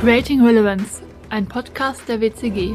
[0.00, 2.74] Creating Relevance, ein Podcast der WCG.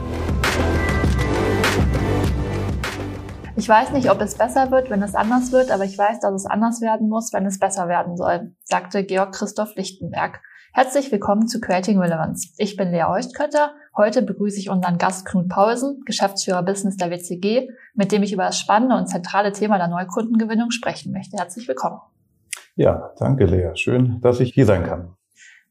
[3.56, 6.36] Ich weiß nicht, ob es besser wird, wenn es anders wird, aber ich weiß, dass
[6.36, 10.40] es anders werden muss, wenn es besser werden soll, sagte Georg Christoph Lichtenberg.
[10.72, 12.50] Herzlich willkommen zu Creating Relevance.
[12.60, 13.74] Ich bin Lea Heustkötter.
[13.98, 18.44] Heute begrüße ich unseren Gast Knut Paulsen, Geschäftsführer Business der WCG, mit dem ich über
[18.44, 21.38] das spannende und zentrale Thema der Neukundengewinnung sprechen möchte.
[21.38, 22.02] Herzlich willkommen.
[22.76, 23.72] Ja, danke Lea.
[23.74, 25.16] Schön, dass ich hier sein kann.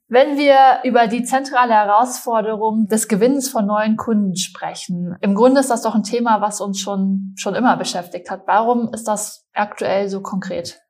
[0.08, 5.70] Wenn wir über die zentrale Herausforderung des Gewinns von neuen Kunden sprechen, im Grunde ist
[5.70, 8.42] das doch ein Thema, was uns schon, schon immer beschäftigt hat.
[8.46, 10.80] Warum ist das aktuell so konkret?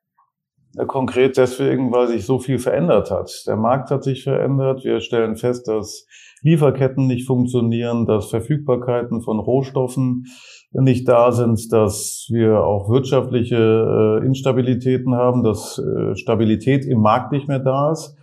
[0.87, 3.31] Konkret deswegen, weil sich so viel verändert hat.
[3.47, 4.83] Der Markt hat sich verändert.
[4.83, 6.05] Wir stellen fest, dass
[6.41, 10.25] Lieferketten nicht funktionieren, dass Verfügbarkeiten von Rohstoffen
[10.71, 13.55] nicht da sind, dass wir auch wirtschaftliche
[14.21, 18.17] äh, Instabilitäten haben, dass äh, Stabilität im Markt nicht mehr da ist.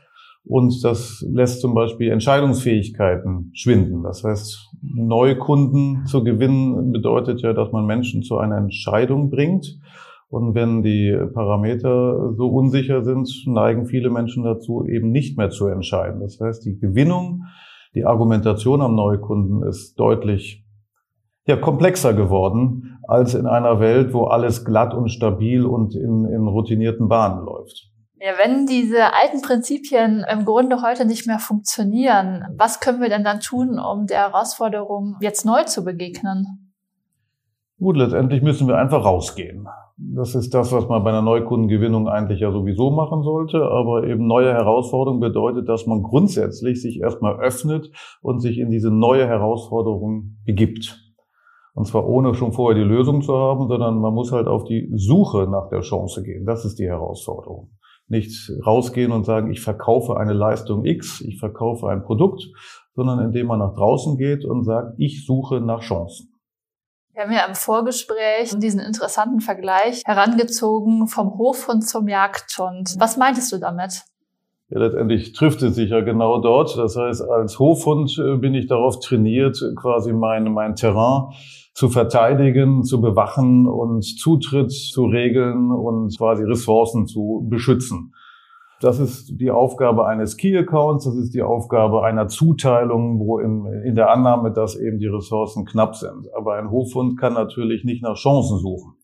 [0.44, 4.02] Und das lässt zum Beispiel Entscheidungsfähigkeiten schwinden.
[4.02, 9.78] Das heißt, neue Kunden zu gewinnen bedeutet ja, dass man Menschen zu einer Entscheidung bringt.
[10.28, 15.66] Und wenn die Parameter so unsicher sind, neigen viele Menschen dazu, eben nicht mehr zu
[15.66, 16.20] entscheiden.
[16.20, 17.44] Das heißt, die Gewinnung,
[17.94, 20.64] die Argumentation am Neukunden ist deutlich
[21.46, 26.46] ja, komplexer geworden als in einer Welt, wo alles glatt und stabil und in, in
[26.48, 27.91] routinierten Bahnen läuft.
[28.24, 33.24] Ja, wenn diese alten Prinzipien im Grunde heute nicht mehr funktionieren, was können wir denn
[33.24, 36.72] dann tun, um der Herausforderung jetzt neu zu begegnen?
[37.80, 39.66] Gut, letztendlich müssen wir einfach rausgehen.
[39.96, 43.60] Das ist das, was man bei einer Neukundengewinnung eigentlich ja sowieso machen sollte.
[43.60, 48.92] Aber eben neue Herausforderung bedeutet, dass man grundsätzlich sich erstmal öffnet und sich in diese
[48.92, 51.12] neue Herausforderung begibt.
[51.74, 54.92] Und zwar ohne schon vorher die Lösung zu haben, sondern man muss halt auf die
[54.94, 56.46] Suche nach der Chance gehen.
[56.46, 57.72] Das ist die Herausforderung
[58.08, 62.44] nicht rausgehen und sagen, ich verkaufe eine Leistung X, ich verkaufe ein Produkt,
[62.94, 66.28] sondern indem man nach draußen geht und sagt, ich suche nach Chancen.
[67.14, 72.94] Wir haben ja im Vorgespräch diesen interessanten Vergleich herangezogen vom Hofhund zum Jagdhund.
[72.98, 74.02] Was meintest du damit?
[74.72, 76.78] Ja, letztendlich trifft es sich ja genau dort.
[76.78, 81.34] Das heißt, als Hofhund äh, bin ich darauf trainiert, quasi mein, mein Terrain
[81.74, 88.14] zu verteidigen, zu bewachen und Zutritt zu regeln und quasi Ressourcen zu beschützen.
[88.80, 93.66] Das ist die Aufgabe eines Key Accounts, das ist die Aufgabe einer Zuteilung, wo in,
[93.84, 96.28] in der Annahme, dass eben die Ressourcen knapp sind.
[96.34, 98.94] Aber ein Hofhund kann natürlich nicht nach Chancen suchen.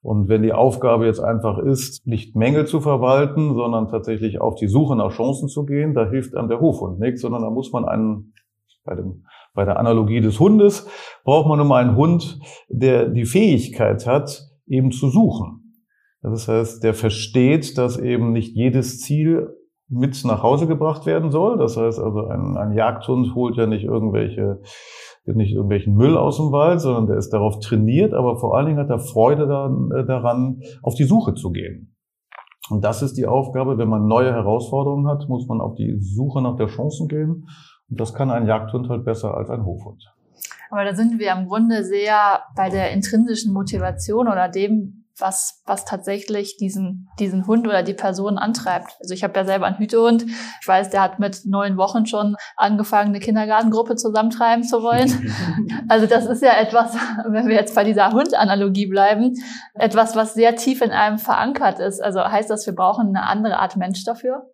[0.00, 4.68] Und wenn die Aufgabe jetzt einfach ist, nicht Mängel zu verwalten, sondern tatsächlich auf die
[4.68, 7.84] Suche nach Chancen zu gehen, da hilft einem der Hofhund nichts, sondern da muss man
[7.84, 8.32] einen,
[8.84, 9.24] bei dem
[9.58, 10.88] bei der Analogie des Hundes
[11.24, 12.38] braucht man mal einen Hund,
[12.68, 15.74] der die Fähigkeit hat, eben zu suchen.
[16.22, 19.48] Das heißt, der versteht, dass eben nicht jedes Ziel
[19.88, 21.58] mit nach Hause gebracht werden soll.
[21.58, 24.60] Das heißt also, ein, ein Jagdhund holt ja nicht irgendwelche
[25.34, 28.78] nicht irgendwelchen Müll aus dem Wald, sondern der ist darauf trainiert, aber vor allen Dingen
[28.78, 31.94] hat er Freude daran, äh, daran auf die Suche zu gehen.
[32.70, 36.42] Und das ist die Aufgabe, wenn man neue Herausforderungen hat, muss man auf die Suche
[36.42, 37.48] nach der Chancen gehen.
[37.90, 40.04] Und das kann ein Jagdhund halt besser als ein Hofhund.
[40.70, 45.84] Aber da sind wir im Grunde sehr bei der intrinsischen Motivation oder dem, was, was
[45.84, 48.96] tatsächlich diesen, diesen Hund oder die Person antreibt.
[49.00, 50.24] Also ich habe ja selber einen Hütehund.
[50.60, 55.08] Ich weiß, der hat mit neun Wochen schon angefangen, eine Kindergartengruppe zusammentreiben zu wollen.
[55.88, 56.94] Also das ist ja etwas,
[57.28, 59.34] wenn wir jetzt bei dieser Hundanalogie bleiben,
[59.74, 62.00] etwas, was sehr tief in einem verankert ist.
[62.00, 64.46] Also heißt das, wir brauchen eine andere Art Mensch dafür?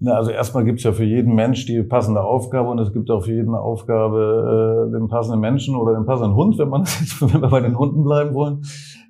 [0.00, 3.10] Na, also erstmal gibt es ja für jeden Mensch die passende Aufgabe und es gibt
[3.10, 6.82] auch für jeden Aufgabe äh, den passenden Menschen oder den passenden Hund, wenn man
[7.20, 8.62] wenn wir bei den Hunden bleiben wollen.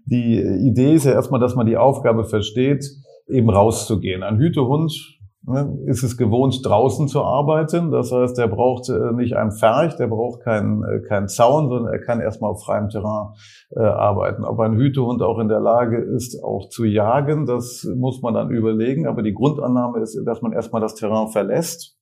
[0.07, 2.85] Die Idee ist ja erstmal, dass man die Aufgabe versteht,
[3.29, 4.23] eben rauszugehen.
[4.23, 5.15] Ein Hütehund
[5.47, 7.91] Ne, ist es gewohnt, draußen zu arbeiten.
[7.91, 11.93] Das heißt, er braucht äh, nicht einen Pferch, der braucht keinen, äh, keinen Zaun, sondern
[11.93, 13.35] er kann erstmal auf freiem Terrain
[13.77, 14.43] äh, arbeiten.
[14.45, 18.49] Ob ein Hütehund auch in der Lage ist, auch zu jagen, das muss man dann
[18.49, 19.07] überlegen.
[19.07, 21.99] Aber die Grundannahme ist, dass man erstmal das Terrain verlässt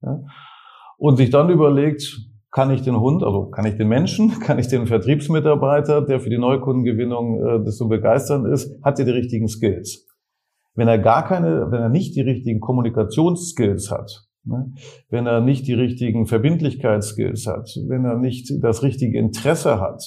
[0.00, 0.20] ja,
[0.96, 2.18] und sich dann überlegt,
[2.56, 6.30] kann ich den Hund, also kann ich den Menschen, kann ich den Vertriebsmitarbeiter, der für
[6.30, 10.06] die Neukundengewinnung äh, das so begeisternd ist, hat er die richtigen Skills.
[10.74, 14.72] Wenn er gar keine, wenn er nicht die richtigen Kommunikationsskills hat, ne,
[15.10, 20.02] wenn er nicht die richtigen Verbindlichkeitsskills hat, wenn er nicht das richtige Interesse hat,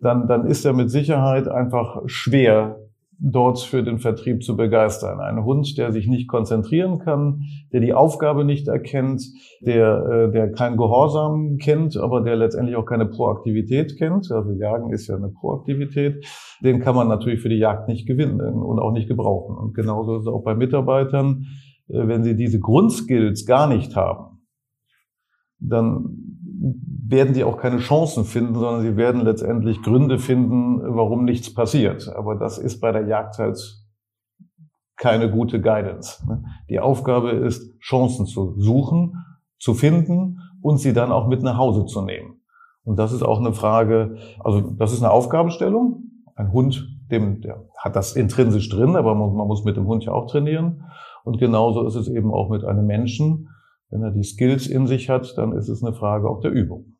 [0.00, 2.80] dann, dann ist er mit Sicherheit einfach schwer
[3.18, 5.20] dort für den Vertrieb zu begeistern.
[5.20, 7.42] Ein Hund, der sich nicht konzentrieren kann,
[7.72, 9.22] der die Aufgabe nicht erkennt,
[9.60, 14.30] der, äh, der kein Gehorsam kennt, aber der letztendlich auch keine Proaktivität kennt.
[14.30, 16.26] Also Jagen ist ja eine Proaktivität.
[16.62, 19.56] Den kann man natürlich für die Jagd nicht gewinnen und auch nicht gebrauchen.
[19.56, 21.46] Und genauso ist es auch bei Mitarbeitern.
[21.88, 24.40] äh, wenn sie diese Grundskills gar nicht haben,
[25.58, 26.26] dann
[27.08, 32.08] werden die auch keine Chancen finden, sondern sie werden letztendlich Gründe finden, warum nichts passiert.
[32.14, 33.58] Aber das ist bei der Jagd halt
[34.96, 36.26] keine gute Guidance.
[36.26, 36.44] Ne?
[36.68, 39.14] Die Aufgabe ist, Chancen zu suchen,
[39.58, 42.40] zu finden und sie dann auch mit nach Hause zu nehmen.
[42.84, 46.04] Und das ist auch eine Frage, also das ist eine Aufgabenstellung.
[46.34, 50.04] Ein Hund, dem, der hat das intrinsisch drin, aber man, man muss mit dem Hund
[50.04, 50.84] ja auch trainieren.
[51.24, 53.48] Und genauso ist es eben auch mit einem Menschen.
[53.90, 56.95] Wenn er die Skills in sich hat, dann ist es eine Frage auch der Übung.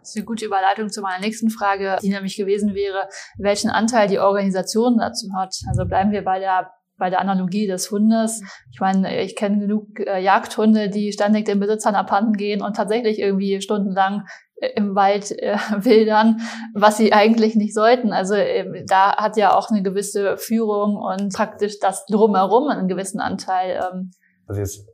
[0.00, 3.08] Das ist eine gute Überleitung zu meiner nächsten Frage, die nämlich gewesen wäre,
[3.38, 5.54] welchen Anteil die Organisation dazu hat.
[5.68, 8.42] Also bleiben wir bei der bei der Analogie des Hundes.
[8.72, 13.20] Ich meine, ich kenne genug äh, Jagdhunde, die ständig den Besitzern abhanden gehen und tatsächlich
[13.20, 14.26] irgendwie stundenlang
[14.56, 16.40] äh, im Wald äh, wildern,
[16.74, 18.12] was sie eigentlich nicht sollten.
[18.12, 23.20] Also äh, da hat ja auch eine gewisse Führung und praktisch das drumherum einen gewissen
[23.20, 23.80] Anteil.
[23.92, 24.10] Ähm,
[24.46, 24.86] also jetzt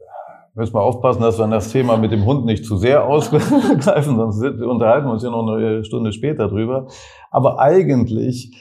[0.55, 4.43] müssen wir aufpassen, dass wir das Thema mit dem Hund nicht zu sehr ausgreifen, sonst
[4.43, 6.87] unterhalten wir uns ja noch eine Stunde später drüber.
[7.31, 8.53] Aber eigentlich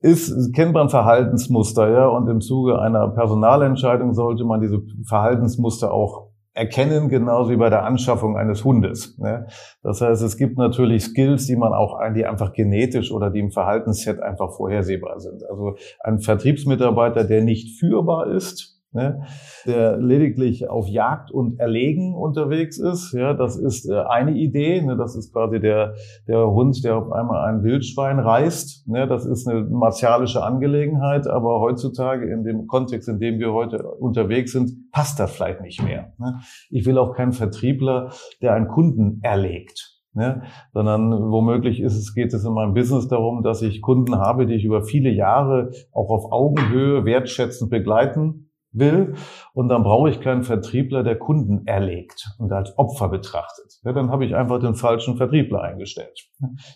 [0.00, 6.28] ist, kennt man Verhaltensmuster, ja, und im Zuge einer Personalentscheidung sollte man diese Verhaltensmuster auch
[6.56, 9.18] erkennen, genauso wie bei der Anschaffung eines Hundes.
[9.18, 9.46] Ne?
[9.82, 13.50] Das heißt, es gibt natürlich Skills, die man auch, die einfach genetisch oder die im
[13.50, 15.42] Verhaltensset einfach vorhersehbar sind.
[15.48, 19.22] Also ein Vertriebsmitarbeiter, der nicht führbar ist, ne,
[19.66, 23.12] der lediglich auf Jagd und Erlegen unterwegs ist.
[23.12, 24.82] Ja, das ist äh, eine Idee.
[24.82, 25.94] Ne, das ist quasi der,
[26.26, 28.88] der Hund, der auf einmal ein Wildschwein reißt.
[28.88, 33.86] Ne, das ist eine martialische Angelegenheit, aber heutzutage in dem Kontext, in dem wir heute
[33.86, 36.12] unterwegs sind, passt das vielleicht nicht mehr.
[36.18, 36.40] Ne.
[36.70, 38.10] Ich will auch keinen Vertriebler,
[38.42, 39.92] der einen Kunden erlegt.
[40.12, 40.44] Ne?
[40.72, 44.54] sondern womöglich ist es, geht es in meinem Business darum, dass ich Kunden habe, die
[44.54, 48.45] ich über viele Jahre auch auf Augenhöhe wertschätzend begleiten
[48.78, 49.14] will.
[49.54, 53.80] Und dann brauche ich keinen Vertriebler, der Kunden erlegt und als Opfer betrachtet.
[53.84, 56.28] Ja, dann habe ich einfach den falschen Vertriebler eingestellt.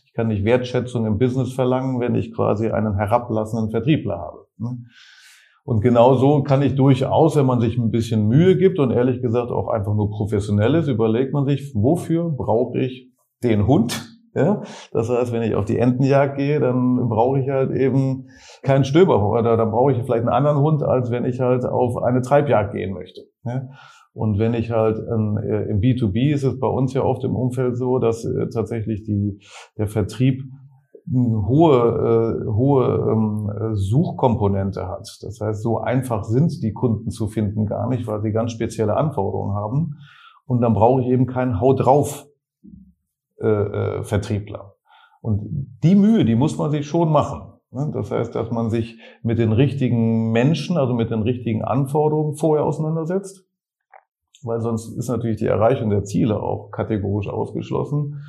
[0.05, 4.47] Ich kann nicht Wertschätzung im Business verlangen, wenn ich quasi einen herablassenden Vertriebler habe.
[5.65, 9.21] Und genau so kann ich durchaus, wenn man sich ein bisschen Mühe gibt und ehrlich
[9.23, 13.11] gesagt auch einfach nur professionell ist, überlegt man sich, wofür brauche ich
[13.43, 14.10] den Hund?
[14.35, 14.63] Ja?
[14.93, 18.29] Das heißt, wenn ich auf die Entenjagd gehe, dann brauche ich halt eben
[18.63, 22.03] keinen Stöber oder dann brauche ich vielleicht einen anderen Hund, als wenn ich halt auf
[22.03, 23.23] eine Treibjagd gehen möchte.
[23.45, 23.69] Ja?
[24.13, 27.77] Und wenn ich halt äh, im B2B ist es bei uns ja oft im Umfeld
[27.77, 29.39] so, dass äh, tatsächlich die,
[29.79, 30.43] der Vertrieb
[31.13, 35.09] eine hohe, äh, hohe ähm, Suchkomponente hat.
[35.23, 38.97] Das heißt, so einfach sind die Kunden zu finden gar nicht, weil sie ganz spezielle
[38.97, 39.97] Anforderungen haben.
[40.45, 42.27] Und dann brauche ich eben keinen Hau drauf
[43.41, 44.75] äh, äh, Vertriebler.
[45.21, 47.53] Und die Mühe, die muss man sich schon machen.
[47.71, 47.91] Ne?
[47.93, 52.65] Das heißt, dass man sich mit den richtigen Menschen, also mit den richtigen Anforderungen vorher
[52.65, 53.47] auseinandersetzt,
[54.43, 58.23] weil sonst ist natürlich die Erreichung der Ziele auch kategorisch ausgeschlossen.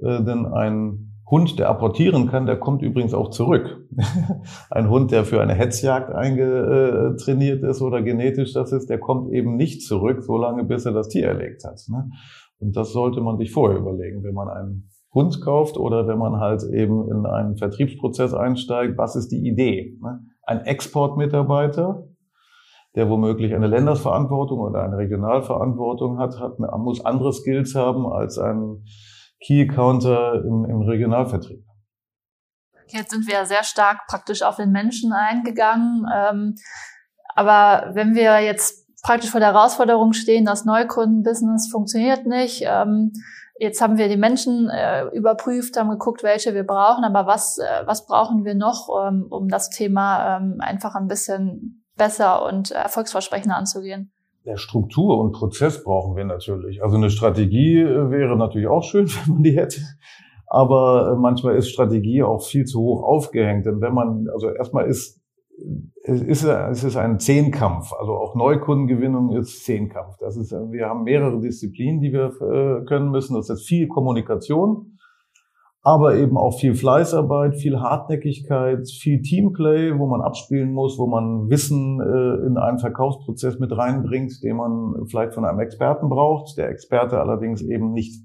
[0.00, 3.88] Äh, denn ein Hund, der apportieren kann, der kommt übrigens auch zurück.
[4.70, 9.56] ein Hund, der für eine Hetzjagd eingetrainiert ist oder genetisch das ist, der kommt eben
[9.56, 11.80] nicht zurück, solange bis er das Tier erlegt hat.
[12.62, 16.40] Und das sollte man sich vorher überlegen, wenn man einen Hund kauft oder wenn man
[16.40, 18.96] halt eben in einen Vertriebsprozess einsteigt.
[18.96, 19.98] Was ist die Idee?
[20.00, 20.20] Ne?
[20.44, 22.04] Ein Exportmitarbeiter,
[22.94, 28.84] der womöglich eine Ländersverantwortung oder eine Regionalverantwortung hat, hat muss andere Skills haben als ein
[29.44, 31.64] Key-Counter im, im Regionalvertrieb.
[32.86, 36.06] Jetzt sind wir sehr stark praktisch auf den Menschen eingegangen.
[36.14, 36.54] Ähm,
[37.34, 42.62] aber wenn wir jetzt praktisch vor der Herausforderung stehen, das Neukundenbusiness funktioniert nicht.
[42.66, 43.12] Ähm,
[43.58, 47.86] jetzt haben wir die Menschen äh, überprüft, haben geguckt, welche wir brauchen, aber was, äh,
[47.86, 53.56] was brauchen wir noch, ähm, um das Thema ähm, einfach ein bisschen besser und erfolgsversprechender
[53.56, 54.12] anzugehen?
[54.44, 56.82] Ja, Struktur und Prozess brauchen wir natürlich.
[56.82, 59.80] Also eine Strategie äh, wäre natürlich auch schön, wenn man die hätte.
[60.46, 63.66] Aber äh, manchmal ist Strategie auch viel zu hoch aufgehängt.
[63.66, 65.21] Denn wenn man, also erstmal ist
[66.04, 67.92] es ist, es ist ein Zehnkampf.
[67.92, 70.16] Also auch Neukundengewinnung ist Zehnkampf.
[70.18, 73.34] Das ist, wir haben mehrere Disziplinen, die wir äh, können müssen.
[73.34, 74.98] Das ist viel Kommunikation,
[75.82, 81.48] aber eben auch viel Fleißarbeit, viel Hartnäckigkeit, viel Teamplay, wo man abspielen muss, wo man
[81.50, 86.56] Wissen äh, in einen Verkaufsprozess mit reinbringt, den man vielleicht von einem Experten braucht.
[86.58, 88.22] Der Experte allerdings eben nicht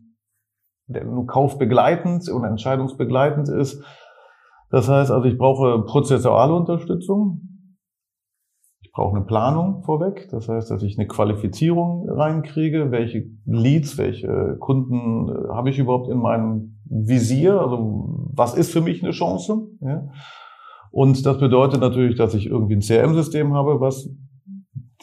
[0.87, 3.83] der nur kaufbegleitend und entscheidungsbegleitend ist,
[4.69, 7.41] das heißt also, ich brauche prozessuale Unterstützung.
[8.81, 10.27] Ich brauche eine Planung vorweg.
[10.31, 12.91] Das heißt, dass ich eine Qualifizierung reinkriege.
[12.91, 17.61] Welche Leads, welche Kunden äh, habe ich überhaupt in meinem Visier?
[17.61, 19.67] Also, was ist für mich eine Chance?
[19.81, 20.09] Ja?
[20.91, 24.09] Und das bedeutet natürlich, dass ich irgendwie ein CRM-System habe, was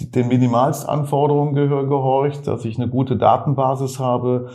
[0.01, 4.51] den Minimalstanforderungen gehorcht, dass ich eine gute Datenbasis habe,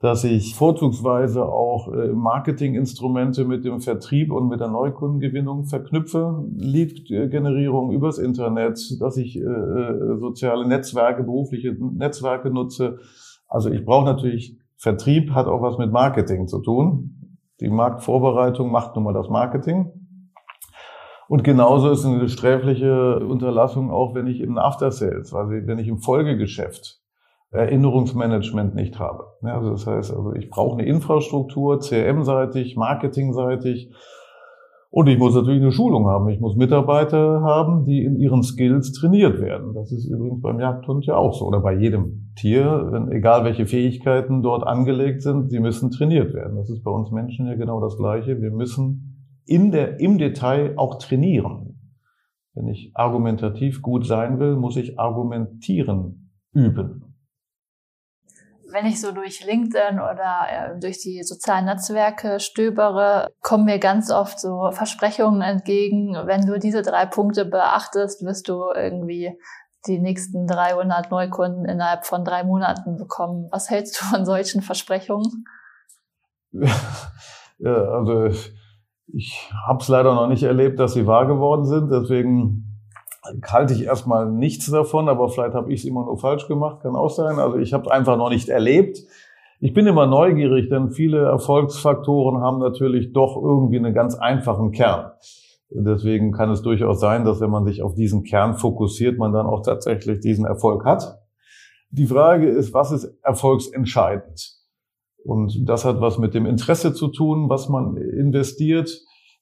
[0.00, 7.90] dass ich vorzugsweise auch äh, Marketinginstrumente mit dem Vertrieb und mit der Neukundengewinnung verknüpfe, Lead-Generierung
[7.90, 12.98] übers Internet, dass ich äh, äh, soziale Netzwerke, berufliche Netzwerke nutze.
[13.48, 17.40] Also ich brauche natürlich, Vertrieb hat auch was mit Marketing zu tun.
[17.60, 19.90] Die Marktvorbereitung macht nun mal das Marketing.
[21.26, 25.88] Und genauso ist eine sträfliche Unterlassung auch, wenn ich im After Sales, also wenn ich
[25.88, 26.97] im Folgegeschäft
[27.50, 29.24] Erinnerungsmanagement nicht habe.
[29.42, 33.90] also das heißt, also ich brauche eine Infrastruktur, CRM-seitig, Marketing-seitig.
[34.90, 36.28] Und ich muss natürlich eine Schulung haben.
[36.28, 39.74] Ich muss Mitarbeiter haben, die in ihren Skills trainiert werden.
[39.74, 42.88] Das ist übrigens beim Jagdhund ja auch so oder bei jedem Tier.
[42.90, 46.56] Wenn, egal welche Fähigkeiten dort angelegt sind, sie müssen trainiert werden.
[46.56, 48.40] Das ist bei uns Menschen ja genau das Gleiche.
[48.40, 51.80] Wir müssen in der, im Detail auch trainieren.
[52.54, 57.07] Wenn ich argumentativ gut sein will, muss ich argumentieren üben
[58.70, 64.10] wenn ich so durch LinkedIn oder äh, durch die sozialen Netzwerke stöbere, kommen mir ganz
[64.10, 66.14] oft so Versprechungen entgegen.
[66.24, 69.38] Wenn du diese drei Punkte beachtest, wirst du irgendwie
[69.86, 73.48] die nächsten 300 Neukunden innerhalb von drei Monaten bekommen.
[73.50, 75.44] Was hältst du von solchen Versprechungen?
[77.60, 78.26] Ja, also
[79.12, 81.90] ich habe es leider noch nicht erlebt, dass sie wahr geworden sind.
[81.90, 82.67] Deswegen
[83.44, 86.96] halte ich erstmal nichts davon, aber vielleicht habe ich es immer nur falsch gemacht, kann
[86.96, 87.38] auch sein.
[87.38, 88.98] Also ich habe es einfach noch nicht erlebt.
[89.60, 95.12] Ich bin immer neugierig, denn viele Erfolgsfaktoren haben natürlich doch irgendwie einen ganz einfachen Kern.
[95.70, 99.46] Deswegen kann es durchaus sein, dass wenn man sich auf diesen Kern fokussiert, man dann
[99.46, 101.18] auch tatsächlich diesen Erfolg hat.
[101.90, 104.58] Die Frage ist, was ist erfolgsentscheidend?
[105.24, 108.90] Und das hat was mit dem Interesse zu tun, was man investiert.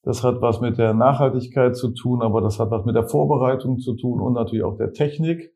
[0.06, 3.80] Das hat was mit der Nachhaltigkeit zu tun, aber das hat was mit der Vorbereitung
[3.80, 5.52] zu tun und natürlich auch der Technik.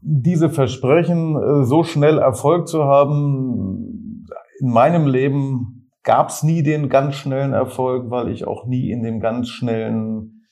[0.00, 4.26] Diese Versprechen, äh, so schnell Erfolg zu haben,
[4.58, 9.02] in meinem Leben gab es nie den ganz schnellen Erfolg, weil ich auch nie in
[9.02, 10.46] dem ganz schnellen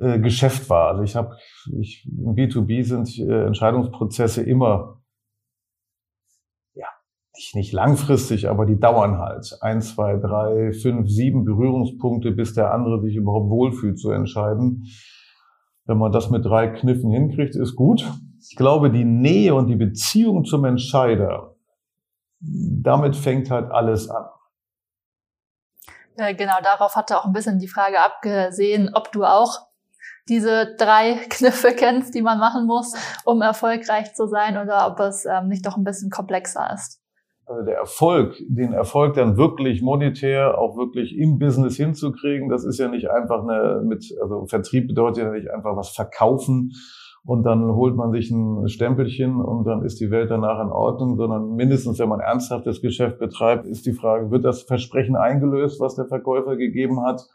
[0.00, 0.90] äh, Geschäft war.
[0.90, 1.34] Also ich habe,
[1.80, 5.02] ich, im B2B sind äh, Entscheidungsprozesse immer
[7.36, 9.58] nicht, nicht langfristig, aber die dauern halt.
[9.60, 14.86] Ein, zwei, drei, fünf, sieben Berührungspunkte, bis der andere sich überhaupt wohlfühlt zu entscheiden.
[15.84, 18.04] Wenn man das mit drei Kniffen hinkriegt, ist gut.
[18.48, 21.56] Ich glaube, die Nähe und die Beziehung zum Entscheider,
[22.40, 24.26] damit fängt halt alles an.
[26.16, 29.58] Genau, darauf hatte auch ein bisschen die Frage abgesehen, ob du auch
[30.28, 35.26] diese drei Kniffe kennst, die man machen muss, um erfolgreich zu sein, oder ob es
[35.26, 37.02] ähm, nicht doch ein bisschen komplexer ist
[37.46, 42.78] also der Erfolg, den Erfolg dann wirklich monetär auch wirklich im Business hinzukriegen, das ist
[42.78, 46.72] ja nicht einfach eine mit, also Vertrieb bedeutet ja nicht einfach was verkaufen
[47.24, 51.16] und dann holt man sich ein Stempelchen und dann ist die Welt danach in Ordnung,
[51.16, 55.96] sondern mindestens, wenn man ernsthaftes Geschäft betreibt, ist die Frage, wird das Versprechen eingelöst, was
[55.96, 57.26] der Verkäufer gegeben hat?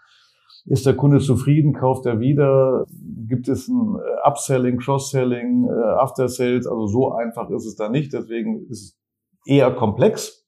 [0.66, 1.74] Ist der Kunde zufrieden?
[1.74, 2.86] Kauft er wieder?
[3.28, 6.68] Gibt es ein äh, Upselling, Cross-Selling, äh, After Sales?
[6.68, 8.14] Also so einfach ist es da nicht.
[8.14, 9.01] Deswegen ist
[9.46, 10.42] eher komplex.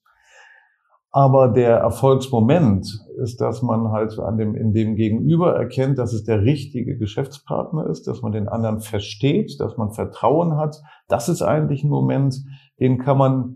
[1.16, 2.88] Aber der Erfolgsmoment
[3.22, 7.86] ist, dass man halt an dem, in dem Gegenüber erkennt, dass es der richtige Geschäftspartner
[7.86, 10.82] ist, dass man den anderen versteht, dass man Vertrauen hat.
[11.06, 12.34] Das ist eigentlich ein Moment,
[12.80, 13.54] den kann man,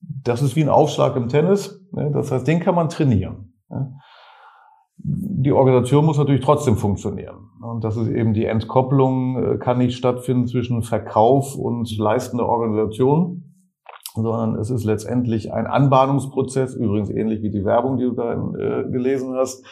[0.00, 1.82] das ist wie ein Aufschlag im Tennis.
[1.92, 2.10] Ne?
[2.12, 3.54] Das heißt, den kann man trainieren.
[3.70, 3.94] Ne?
[4.98, 7.48] Die Organisation muss natürlich trotzdem funktionieren.
[7.62, 13.47] Und das ist eben die Entkopplung, äh, kann nicht stattfinden zwischen Verkauf und leistender Organisation
[14.22, 18.90] sondern es ist letztendlich ein Anbahnungsprozess, übrigens ähnlich wie die Werbung, die du da äh,
[18.90, 19.64] gelesen hast.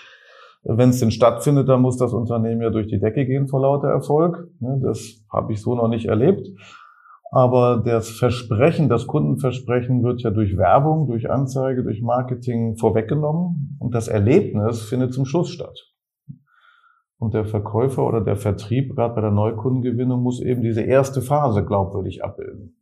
[0.62, 3.88] Wenn es denn stattfindet, dann muss das Unternehmen ja durch die Decke gehen vor lauter
[3.88, 4.48] Erfolg.
[4.60, 6.48] Das habe ich so noch nicht erlebt.
[7.30, 13.94] Aber das Versprechen, das Kundenversprechen wird ja durch Werbung, durch Anzeige, durch Marketing vorweggenommen und
[13.94, 15.78] das Erlebnis findet zum Schluss statt.
[17.18, 21.64] Und der Verkäufer oder der Vertrieb, gerade bei der Neukundengewinnung, muss eben diese erste Phase
[21.64, 22.76] glaubwürdig abbilden.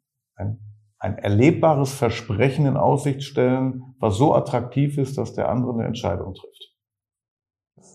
[1.05, 6.33] Ein erlebbares Versprechen in Aussicht stellen, was so attraktiv ist, dass der andere eine Entscheidung
[6.33, 6.73] trifft.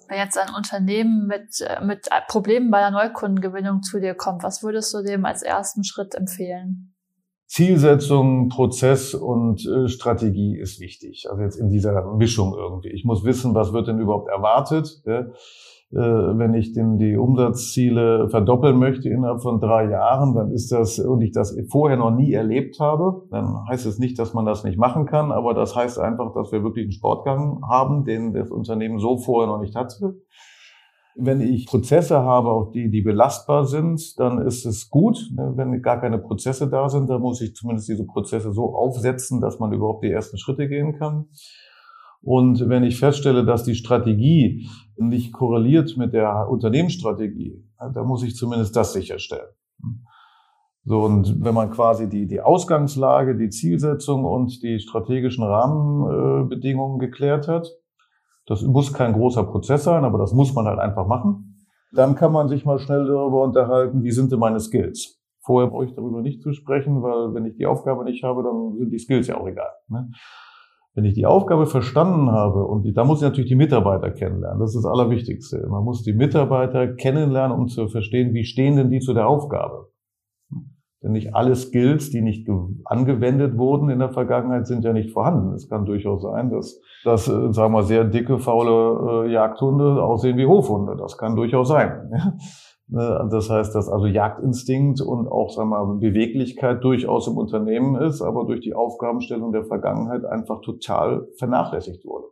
[0.07, 4.61] Wenn jetzt ein Unternehmen mit, äh, mit Problemen bei der Neukundengewinnung zu dir kommt, was
[4.61, 6.95] würdest du dem als ersten Schritt empfehlen?
[7.49, 11.25] Zielsetzung, Prozess und äh, Strategie ist wichtig.
[11.29, 12.89] Also jetzt in dieser Mischung irgendwie.
[12.89, 15.01] Ich muss wissen, was wird denn überhaupt erwartet.
[15.07, 15.23] Äh,
[15.91, 21.21] wenn ich den, die Umsatzziele verdoppeln möchte innerhalb von drei Jahren, dann ist das, und
[21.21, 24.77] ich das vorher noch nie erlebt habe, dann heißt es nicht, dass man das nicht
[24.77, 28.99] machen kann, aber das heißt einfach, dass wir wirklich einen Sportgang haben, den das Unternehmen
[28.99, 30.21] so vorher noch nicht hatte.
[31.21, 35.17] Wenn ich Prozesse habe, auch die, die belastbar sind, dann ist es gut.
[35.35, 35.53] Ne?
[35.55, 39.59] Wenn gar keine Prozesse da sind, dann muss ich zumindest diese Prozesse so aufsetzen, dass
[39.59, 41.25] man überhaupt die ersten Schritte gehen kann.
[42.21, 48.35] Und wenn ich feststelle, dass die Strategie nicht korreliert mit der Unternehmensstrategie, dann muss ich
[48.35, 49.47] zumindest das sicherstellen.
[50.83, 57.47] So, und wenn man quasi die, die Ausgangslage, die Zielsetzung und die strategischen Rahmenbedingungen geklärt
[57.47, 57.67] hat,
[58.49, 61.67] das muss kein großer Prozess sein, aber das muss man halt einfach machen.
[61.93, 65.19] Dann kann man sich mal schnell darüber unterhalten, wie sind denn meine Skills?
[65.41, 68.75] Vorher brauche ich darüber nicht zu sprechen, weil wenn ich die Aufgabe nicht habe, dann
[68.77, 69.69] sind die Skills ja auch egal.
[69.87, 70.09] Ne?
[70.95, 74.75] Wenn ich die Aufgabe verstanden habe, und da muss ich natürlich die Mitarbeiter kennenlernen, das
[74.75, 75.67] ist das Allerwichtigste.
[75.69, 79.89] Man muss die Mitarbeiter kennenlernen, um zu verstehen, wie stehen denn die zu der Aufgabe.
[81.01, 82.47] Denn nicht alle Skills, die nicht
[82.83, 85.53] angewendet wurden in der Vergangenheit, sind ja nicht vorhanden.
[85.53, 90.37] Es kann durchaus sein, dass, dass äh, sagen wir, sehr dicke, faule äh, Jagdhunde aussehen
[90.37, 90.97] wie Hofhunde.
[90.97, 92.11] Das kann durchaus sein.
[92.91, 98.23] Ne, das heißt, dass also Jagdinstinkt und auch sagen wir, Beweglichkeit durchaus im Unternehmen ist,
[98.23, 102.25] aber durch die Aufgabenstellung der Vergangenheit einfach total vernachlässigt wurde.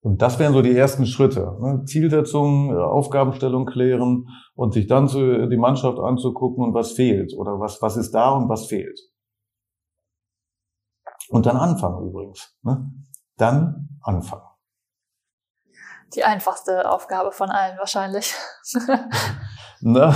[0.00, 1.56] Und das wären so die ersten Schritte.
[1.60, 1.84] Ne?
[1.84, 7.58] Zielsetzung, äh, Aufgabenstellung klären und sich dann so die Mannschaft anzugucken und was fehlt oder
[7.58, 8.98] was, was ist da und was fehlt.
[11.30, 12.56] Und dann anfangen übrigens.
[12.62, 12.90] Ne?
[13.36, 14.44] Dann anfangen.
[16.14, 18.34] Die einfachste Aufgabe von allen wahrscheinlich.
[19.80, 20.14] Na,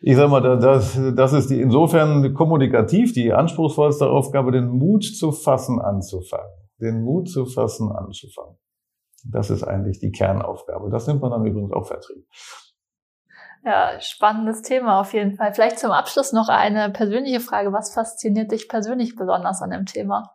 [0.00, 5.32] ich sag mal, das, das ist die insofern kommunikativ die anspruchsvollste Aufgabe, den Mut zu
[5.32, 8.56] fassen, anzufangen den Mut zu fassen, anzufangen.
[9.24, 10.90] Das ist eigentlich die Kernaufgabe.
[10.90, 12.26] Das nimmt man dann übrigens auch Vertrieb.
[13.64, 15.52] Ja, spannendes Thema auf jeden Fall.
[15.52, 17.72] Vielleicht zum Abschluss noch eine persönliche Frage.
[17.72, 20.34] Was fasziniert dich persönlich besonders an dem Thema?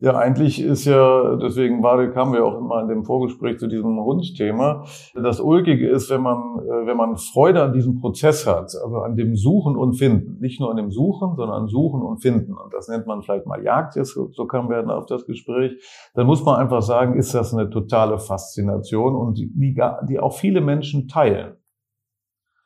[0.00, 3.98] Ja, eigentlich ist ja, deswegen war, kamen wir auch immer in dem Vorgespräch zu diesem
[4.02, 4.84] Hundthema.
[5.14, 9.14] Das Ulkige ist, wenn man, äh, wenn man Freude an diesem Prozess hat, also an
[9.14, 10.40] dem Suchen und Finden.
[10.40, 12.54] Nicht nur an dem Suchen, sondern an Suchen und Finden.
[12.54, 15.72] Und das nennt man vielleicht mal Jagd jetzt, so kamen wir auf das Gespräch.
[16.14, 19.76] Dann muss man einfach sagen, ist das eine totale Faszination und die,
[20.08, 21.56] die auch viele Menschen teilen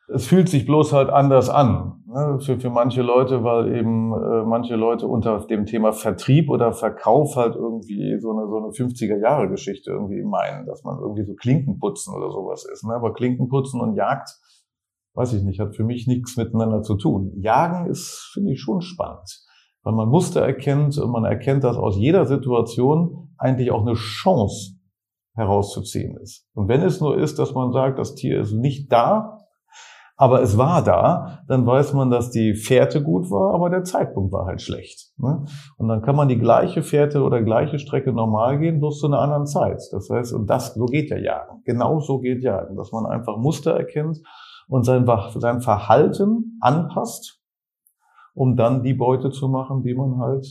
[0.09, 4.42] es fühlt sich bloß halt anders an ne, für, für manche Leute, weil eben äh,
[4.44, 9.90] manche Leute unter dem Thema Vertrieb oder Verkauf halt irgendwie so eine, so eine 50er-Jahre-Geschichte
[9.90, 12.85] irgendwie meinen, dass man irgendwie so Klinkenputzen oder sowas ist.
[12.85, 12.94] Ne?
[12.94, 14.31] Aber Klinkenputzen und Jagd,
[15.14, 17.33] weiß ich nicht, hat für mich nichts miteinander zu tun.
[17.37, 19.44] Jagen ist, finde ich, schon spannend,
[19.83, 24.79] weil man Muster erkennt und man erkennt, dass aus jeder Situation eigentlich auch eine Chance
[25.35, 26.49] herauszuziehen ist.
[26.55, 29.38] Und wenn es nur ist, dass man sagt, das Tier ist nicht da,
[30.20, 34.33] aber es war da, dann weiß man, dass die Fährte gut war, aber der Zeitpunkt
[34.33, 35.12] war halt schlecht.
[35.16, 35.44] Ne?
[35.76, 39.20] Und dann kann man die gleiche Fährte oder gleiche Strecke normal gehen, bloß zu einer
[39.20, 39.81] anderen Zeit.
[39.92, 41.62] Das heißt, und das, so geht ja Jagen.
[41.64, 44.18] Genau so geht Jagen, dass man einfach Muster erkennt
[44.66, 47.40] und sein, sein Verhalten anpasst,
[48.35, 50.48] um dann die Beute zu machen, die man halt,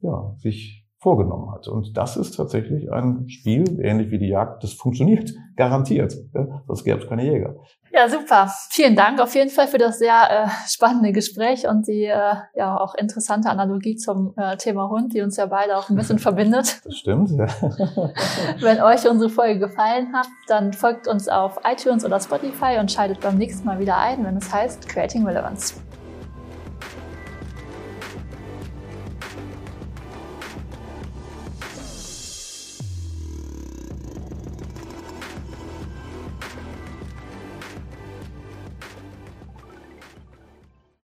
[0.00, 1.68] ja, sich vorgenommen hat.
[1.68, 6.14] Und das ist tatsächlich ein Spiel, ähnlich wie die Jagd, das funktioniert, garantiert.
[6.34, 7.56] Ja, sonst gäbe es keine Jäger.
[7.92, 8.50] Ja, super.
[8.70, 12.76] Vielen Dank auf jeden Fall für das sehr äh, spannende Gespräch und die äh, ja
[12.80, 16.80] auch interessante Analogie zum äh, Thema Hund, die uns ja beide auch ein bisschen verbindet.
[16.84, 17.46] Das stimmt, ja.
[18.60, 23.20] Wenn euch unsere Folge gefallen hat, dann folgt uns auf iTunes oder Spotify und schaltet
[23.20, 25.74] beim nächsten Mal wieder ein, wenn es heißt Creating Relevance.